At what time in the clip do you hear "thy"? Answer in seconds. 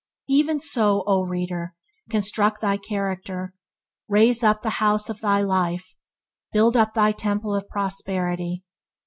2.59-2.75, 5.21-5.43, 6.95-7.11